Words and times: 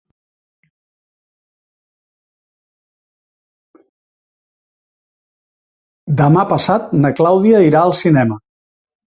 Demà 6.23 6.49
passat 6.55 6.91
na 7.05 7.15
Clàudia 7.21 7.63
irà 7.69 7.85
al 7.85 7.97
cinema. 8.03 8.41